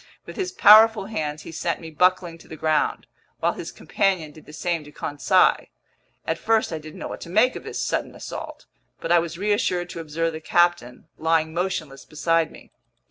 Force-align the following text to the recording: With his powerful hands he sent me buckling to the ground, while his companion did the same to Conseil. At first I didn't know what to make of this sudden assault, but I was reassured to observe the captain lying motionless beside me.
With 0.25 0.35
his 0.35 0.51
powerful 0.51 1.05
hands 1.05 1.43
he 1.43 1.51
sent 1.51 1.79
me 1.79 1.91
buckling 1.91 2.39
to 2.39 2.47
the 2.47 2.55
ground, 2.55 3.05
while 3.39 3.53
his 3.53 3.71
companion 3.71 4.31
did 4.31 4.47
the 4.47 4.51
same 4.51 4.83
to 4.83 4.91
Conseil. 4.91 5.67
At 6.25 6.39
first 6.39 6.73
I 6.73 6.79
didn't 6.79 6.97
know 6.97 7.07
what 7.07 7.21
to 7.21 7.29
make 7.29 7.55
of 7.55 7.63
this 7.65 7.79
sudden 7.85 8.15
assault, 8.15 8.65
but 8.99 9.11
I 9.11 9.19
was 9.19 9.37
reassured 9.37 9.91
to 9.91 9.99
observe 9.99 10.33
the 10.33 10.41
captain 10.41 11.07
lying 11.19 11.53
motionless 11.53 12.03
beside 12.05 12.49
me. 12.51 12.71